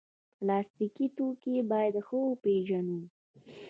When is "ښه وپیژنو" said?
2.07-2.99